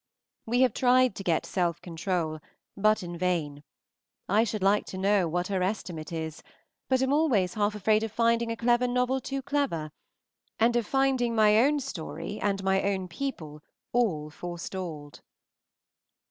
We 0.47 0.61
have 0.61 0.73
tried 0.73 1.13
to 1.13 1.23
get 1.23 1.45
"Self 1.45 1.79
control," 1.79 2.39
but 2.75 3.03
in 3.03 3.19
vain. 3.19 3.63
I 4.27 4.43
should 4.43 4.63
like 4.63 4.85
to 4.87 4.97
know 4.97 5.27
what 5.27 5.45
her 5.49 5.61
estimate 5.61 6.11
is, 6.11 6.41
but 6.89 7.03
am 7.03 7.13
always 7.13 7.53
half 7.53 7.75
afraid 7.75 8.01
of 8.01 8.11
finding 8.11 8.51
a 8.51 8.57
clever 8.57 8.87
novel 8.87 9.21
too 9.21 9.43
clever, 9.43 9.91
and 10.59 10.75
of 10.75 10.87
finding 10.87 11.35
my 11.35 11.55
own 11.59 11.79
story 11.81 12.39
and 12.41 12.63
my 12.63 12.81
own 12.81 13.09
people 13.09 13.61
all 13.93 14.31
forestalled. 14.31 15.21